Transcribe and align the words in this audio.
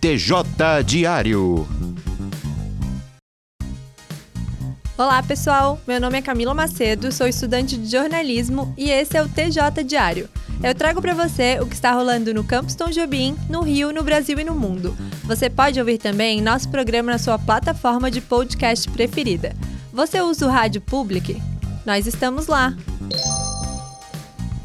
TJ 0.00 0.84
Diário. 0.84 1.66
Olá, 4.96 5.22
pessoal. 5.22 5.80
Meu 5.86 5.98
nome 5.98 6.18
é 6.18 6.22
Camila 6.22 6.52
Macedo, 6.52 7.10
sou 7.10 7.26
estudante 7.26 7.78
de 7.78 7.90
jornalismo 7.90 8.74
e 8.76 8.90
esse 8.90 9.16
é 9.16 9.22
o 9.22 9.28
TJ 9.28 9.82
Diário. 9.84 10.28
Eu 10.62 10.74
trago 10.74 11.00
para 11.00 11.14
você 11.14 11.58
o 11.60 11.66
que 11.66 11.74
está 11.74 11.92
rolando 11.92 12.34
no 12.34 12.44
Campus 12.44 12.74
Tom 12.74 12.90
Jobim, 12.90 13.36
no 13.48 13.62
Rio, 13.62 13.90
no 13.90 14.02
Brasil 14.02 14.38
e 14.38 14.44
no 14.44 14.54
mundo. 14.54 14.94
Você 15.24 15.48
pode 15.48 15.80
ouvir 15.80 15.96
também 15.96 16.42
nosso 16.42 16.68
programa 16.68 17.12
na 17.12 17.18
sua 17.18 17.38
plataforma 17.38 18.10
de 18.10 18.20
podcast 18.20 18.90
preferida. 18.90 19.56
Você 19.92 20.20
usa 20.20 20.46
o 20.46 20.50
Rádio 20.50 20.82
Public? 20.82 21.40
Nós 21.86 22.06
estamos 22.06 22.48
lá. 22.48 22.76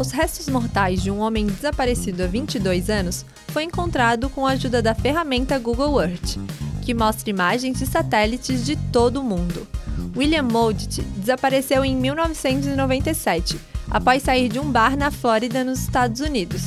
Os 0.00 0.12
restos 0.12 0.48
mortais 0.48 1.02
de 1.02 1.10
um 1.10 1.18
homem 1.18 1.44
desaparecido 1.44 2.22
há 2.22 2.26
22 2.26 2.88
anos 2.88 3.22
foi 3.48 3.64
encontrado 3.64 4.30
com 4.30 4.46
a 4.46 4.52
ajuda 4.52 4.80
da 4.80 4.94
ferramenta 4.94 5.58
Google 5.58 6.00
Earth, 6.00 6.38
que 6.80 6.94
mostra 6.94 7.28
imagens 7.28 7.78
de 7.78 7.84
satélites 7.84 8.64
de 8.64 8.76
todo 8.76 9.20
o 9.20 9.22
mundo. 9.22 9.68
William 10.16 10.44
Moldit 10.44 11.02
desapareceu 11.18 11.84
em 11.84 11.94
1997, 11.94 13.60
após 13.90 14.22
sair 14.22 14.48
de 14.48 14.58
um 14.58 14.72
bar 14.72 14.96
na 14.96 15.10
Flórida, 15.10 15.62
nos 15.62 15.80
Estados 15.80 16.22
Unidos. 16.22 16.62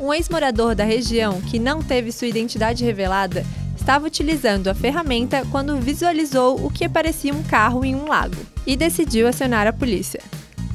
Um 0.00 0.14
ex-morador 0.14 0.74
da 0.74 0.84
região, 0.84 1.38
que 1.42 1.58
não 1.58 1.82
teve 1.82 2.10
sua 2.10 2.28
identidade 2.28 2.82
revelada, 2.82 3.44
estava 3.76 4.06
utilizando 4.06 4.68
a 4.68 4.74
ferramenta 4.74 5.46
quando 5.50 5.76
visualizou 5.76 6.64
o 6.64 6.70
que 6.70 6.88
parecia 6.88 7.34
um 7.34 7.42
carro 7.42 7.84
em 7.84 7.94
um 7.94 8.08
lago 8.08 8.36
e 8.66 8.74
decidiu 8.74 9.28
acionar 9.28 9.66
a 9.66 9.72
polícia. 9.72 10.22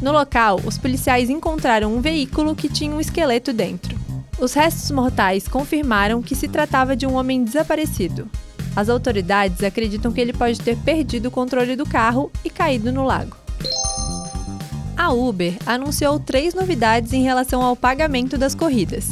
No 0.02 0.12
local, 0.12 0.60
os 0.66 0.78
policiais 0.78 1.30
encontraram 1.30 1.96
um 1.96 2.02
veículo 2.02 2.56
que 2.56 2.70
tinha 2.70 2.96
um 2.96 3.00
esqueleto 3.00 3.54
dentro. 3.54 3.98
Os 4.38 4.54
restos 4.54 4.92
mortais 4.92 5.48
confirmaram 5.48 6.22
que 6.22 6.36
se 6.36 6.48
tratava 6.48 6.96
de 6.96 7.08
um 7.08 7.14
homem 7.16 7.44
desaparecido. 7.44 8.30
As 8.76 8.90
autoridades 8.90 9.64
acreditam 9.64 10.12
que 10.12 10.20
ele 10.20 10.34
pode 10.34 10.60
ter 10.60 10.78
perdido 10.78 11.28
o 11.28 11.32
controle 11.32 11.76
do 11.78 11.86
carro 11.86 12.30
e 12.44 12.50
caído 12.50 12.92
no 12.92 13.06
lago. 13.06 13.38
A 14.98 15.12
Uber 15.12 15.56
anunciou 15.66 16.20
três 16.20 16.54
novidades 16.54 17.14
em 17.14 17.24
relação 17.24 17.62
ao 17.62 17.76
pagamento 17.76 18.38
das 18.38 18.54
corridas, 18.54 19.10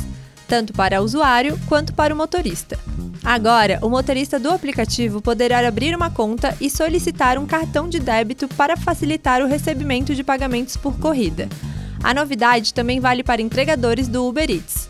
tanto 0.54 0.72
para 0.72 1.02
o 1.02 1.04
usuário 1.04 1.60
quanto 1.68 1.96
para 1.96 2.14
o 2.14 2.18
motorista. 2.18 2.78
Agora, 3.24 3.80
o 3.82 3.90
motorista 3.90 4.40
do 4.40 4.52
aplicativo 4.52 5.20
poderá 5.20 5.68
abrir 5.68 5.96
uma 5.96 6.12
conta 6.12 6.56
e 6.62 6.70
solicitar 6.70 7.40
um 7.40 7.48
cartão 7.48 7.90
de 7.90 8.00
débito 8.00 8.48
para 8.50 8.78
facilitar 8.78 9.42
o 9.42 9.48
recebimento 9.48 10.14
de 10.14 10.24
pagamentos 10.24 10.78
por 10.78 10.96
corrida. 11.00 11.50
A 12.04 12.14
novidade 12.14 12.72
também 12.72 13.00
vale 13.00 13.24
para 13.24 13.42
entregadores 13.42 14.08
do 14.08 14.28
Uber 14.28 14.48
Eats. 14.48 14.88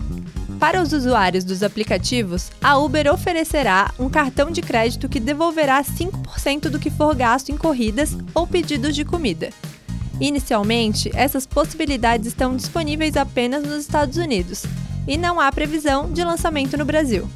Para 0.59 0.81
os 0.81 0.92
usuários 0.92 1.45
dos 1.45 1.64
aplicativos, 1.64 2.52
a 2.61 2.77
Uber 2.77 3.09
oferecerá 3.14 3.89
um 3.98 4.09
cartão 4.09 4.52
de 4.52 4.61
crédito 4.61 5.08
que 5.08 5.17
devolverá 5.17 5.81
5% 5.81 6.67
do 6.67 6.77
que 6.77 6.89
for 6.89 7.16
gasto 7.16 7.53
em 7.53 7.58
corridas 7.58 8.17
ou 8.33 8.45
pedidos 8.45 8.94
de 8.94 9.05
comida. 9.05 9.50
Inicialmente, 10.20 11.09
essas 11.14 11.48
possibilidades 11.48 12.27
estão 12.27 12.53
disponíveis 12.53 13.16
apenas 13.16 13.64
nos 13.64 13.80
Estados 13.80 14.17
Unidos 14.17 14.66
e 15.08 15.18
não 15.18 15.40
há 15.40 15.52
previsão 15.52 16.12
de 16.12 16.23
lançamento 16.23 16.78
no 16.78 16.86
Brasil. 16.86 17.30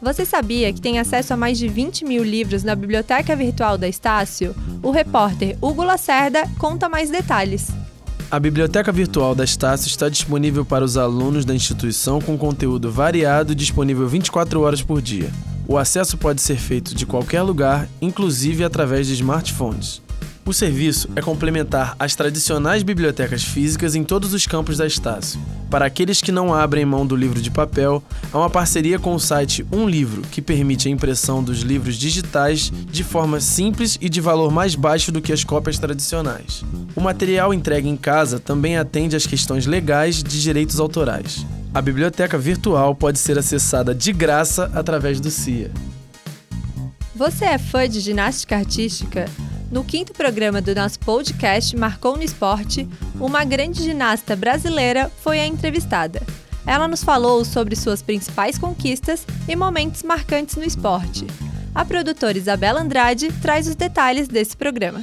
Você 0.00 0.24
sabia 0.24 0.72
que 0.72 0.80
tem 0.80 0.98
acesso 0.98 1.34
a 1.34 1.36
mais 1.36 1.58
de 1.58 1.66
20 1.66 2.04
mil 2.04 2.22
livros 2.22 2.62
na 2.62 2.74
biblioteca 2.74 3.34
virtual 3.34 3.76
da 3.76 3.88
Estácio? 3.88 4.54
O 4.82 4.90
repórter 4.90 5.56
Hugo 5.60 5.82
Lacerda 5.82 6.48
conta 6.58 6.88
mais 6.88 7.10
detalhes. 7.10 7.70
A 8.30 8.38
biblioteca 8.38 8.92
virtual 8.92 9.34
da 9.34 9.44
Estácio 9.44 9.88
está 9.88 10.08
disponível 10.08 10.64
para 10.64 10.84
os 10.84 10.96
alunos 10.96 11.44
da 11.44 11.54
instituição 11.54 12.20
com 12.20 12.36
conteúdo 12.36 12.90
variado 12.90 13.54
disponível 13.54 14.06
24 14.06 14.60
horas 14.60 14.82
por 14.82 15.00
dia. 15.00 15.30
O 15.66 15.78
acesso 15.78 16.16
pode 16.16 16.40
ser 16.40 16.56
feito 16.56 16.94
de 16.94 17.06
qualquer 17.06 17.42
lugar, 17.42 17.88
inclusive 18.00 18.62
através 18.62 19.06
de 19.06 19.14
smartphones. 19.14 20.02
O 20.44 20.52
serviço 20.52 21.08
é 21.16 21.20
complementar 21.20 21.96
às 21.98 22.14
tradicionais 22.14 22.84
bibliotecas 22.84 23.42
físicas 23.42 23.96
em 23.96 24.04
todos 24.04 24.32
os 24.32 24.46
campos 24.46 24.76
da 24.76 24.86
Estácio. 24.86 25.40
Para 25.70 25.86
aqueles 25.86 26.20
que 26.20 26.30
não 26.30 26.54
abrem 26.54 26.84
mão 26.84 27.04
do 27.04 27.16
livro 27.16 27.40
de 27.40 27.50
papel, 27.50 28.02
há 28.32 28.38
uma 28.38 28.48
parceria 28.48 28.98
com 28.98 29.14
o 29.14 29.20
site 29.20 29.66
Um 29.72 29.88
Livro, 29.88 30.22
que 30.30 30.40
permite 30.40 30.88
a 30.88 30.90
impressão 30.90 31.42
dos 31.42 31.60
livros 31.60 31.96
digitais 31.96 32.70
de 32.70 33.02
forma 33.02 33.40
simples 33.40 33.98
e 34.00 34.08
de 34.08 34.20
valor 34.20 34.52
mais 34.52 34.74
baixo 34.74 35.10
do 35.10 35.20
que 35.20 35.32
as 35.32 35.42
cópias 35.42 35.78
tradicionais. 35.78 36.64
O 36.94 37.00
material 37.00 37.52
entregue 37.52 37.88
em 37.88 37.96
casa 37.96 38.38
também 38.38 38.76
atende 38.76 39.16
às 39.16 39.26
questões 39.26 39.66
legais 39.66 40.22
de 40.22 40.40
direitos 40.40 40.78
autorais. 40.78 41.44
A 41.74 41.82
biblioteca 41.82 42.38
virtual 42.38 42.94
pode 42.94 43.18
ser 43.18 43.38
acessada 43.38 43.94
de 43.94 44.12
graça 44.12 44.70
através 44.72 45.20
do 45.20 45.30
CIA. 45.30 45.70
Você 47.14 47.44
é 47.44 47.58
fã 47.58 47.88
de 47.88 48.00
ginástica 48.00 48.56
artística? 48.56 49.26
No 49.70 49.82
quinto 49.82 50.12
programa 50.12 50.62
do 50.62 50.74
nosso 50.74 50.98
podcast 51.00 51.76
Marcou 51.76 52.16
no 52.16 52.22
Esporte, 52.22 52.88
uma 53.18 53.44
grande 53.44 53.82
ginasta 53.82 54.36
brasileira 54.36 55.10
foi 55.22 55.40
a 55.40 55.46
entrevistada. 55.46 56.22
Ela 56.64 56.86
nos 56.86 57.02
falou 57.02 57.44
sobre 57.44 57.74
suas 57.74 58.00
principais 58.00 58.56
conquistas 58.58 59.26
e 59.48 59.56
momentos 59.56 60.04
marcantes 60.04 60.56
no 60.56 60.64
esporte. 60.64 61.26
A 61.74 61.84
produtora 61.84 62.38
Isabela 62.38 62.80
Andrade 62.80 63.32
traz 63.42 63.66
os 63.66 63.74
detalhes 63.74 64.28
desse 64.28 64.56
programa. 64.56 65.02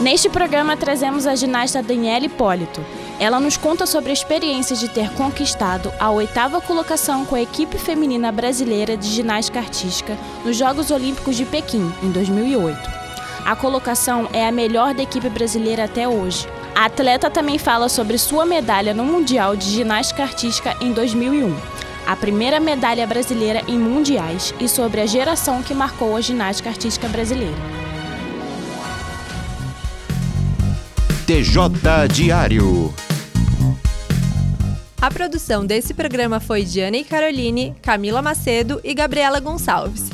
Neste 0.00 0.30
programa 0.30 0.78
trazemos 0.78 1.26
a 1.26 1.36
ginasta 1.36 1.82
Daniela 1.82 2.24
Hipólito. 2.24 2.82
Ela 3.18 3.38
nos 3.38 3.58
conta 3.58 3.84
sobre 3.84 4.08
a 4.08 4.14
experiência 4.14 4.74
de 4.74 4.88
ter 4.88 5.12
conquistado 5.12 5.92
a 6.00 6.10
oitava 6.10 6.58
colocação 6.58 7.26
com 7.26 7.34
a 7.34 7.42
equipe 7.42 7.76
feminina 7.76 8.32
brasileira 8.32 8.96
de 8.96 9.06
ginástica 9.06 9.58
artística 9.58 10.16
nos 10.42 10.56
Jogos 10.56 10.90
Olímpicos 10.90 11.36
de 11.36 11.44
Pequim, 11.44 11.92
em 12.02 12.10
2008. 12.10 12.78
A 13.44 13.54
colocação 13.54 14.26
é 14.32 14.48
a 14.48 14.50
melhor 14.50 14.94
da 14.94 15.02
equipe 15.02 15.28
brasileira 15.28 15.84
até 15.84 16.08
hoje. 16.08 16.48
A 16.74 16.86
atleta 16.86 17.28
também 17.28 17.58
fala 17.58 17.86
sobre 17.90 18.16
sua 18.16 18.46
medalha 18.46 18.94
no 18.94 19.04
Mundial 19.04 19.54
de 19.54 19.68
Ginástica 19.68 20.22
Artística 20.22 20.74
em 20.80 20.94
2001, 20.94 21.54
a 22.06 22.16
primeira 22.16 22.58
medalha 22.58 23.06
brasileira 23.06 23.62
em 23.68 23.78
mundiais, 23.78 24.54
e 24.58 24.66
sobre 24.66 25.02
a 25.02 25.06
geração 25.06 25.62
que 25.62 25.74
marcou 25.74 26.16
a 26.16 26.22
ginástica 26.22 26.70
artística 26.70 27.06
brasileira. 27.06 27.79
TJ 31.30 32.08
Diário. 32.12 32.92
A 35.00 35.08
produção 35.12 35.64
desse 35.64 35.94
programa 35.94 36.40
foi 36.40 36.64
de 36.64 36.80
Ana 36.80 36.96
e 36.96 37.04
Caroline, 37.04 37.72
Camila 37.80 38.20
Macedo 38.20 38.80
e 38.82 38.92
Gabriela 38.92 39.38
Gonçalves. 39.38 40.10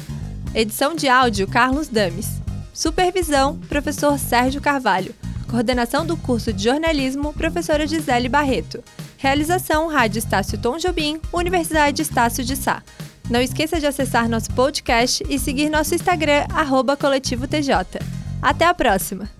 Edição 0.54 0.94
de 0.94 1.08
áudio 1.08 1.48
Carlos 1.48 1.88
Dames. 1.88 2.42
Supervisão 2.70 3.56
Professor 3.66 4.18
Sérgio 4.18 4.60
Carvalho. 4.60 5.14
Coordenação 5.48 6.04
do 6.04 6.18
curso 6.18 6.52
de 6.52 6.64
jornalismo 6.64 7.32
Professora 7.32 7.86
Gisele 7.86 8.28
Barreto. 8.28 8.84
Realização 9.16 9.88
Rádio 9.88 10.18
Estácio 10.18 10.58
Tom 10.58 10.76
Jobim, 10.76 11.18
Universidade 11.32 12.02
Estácio 12.02 12.44
de 12.44 12.54
Sá. 12.54 12.82
Não 13.30 13.40
esqueça 13.40 13.80
de 13.80 13.86
acessar 13.86 14.28
nosso 14.28 14.50
podcast 14.50 15.24
e 15.30 15.38
seguir 15.38 15.70
nosso 15.70 15.94
Instagram, 15.94 16.44
arroba 16.52 16.94
Coletivo 16.94 17.48
TJ. 17.48 18.00
Até 18.42 18.66
a 18.66 18.74
próxima! 18.74 19.35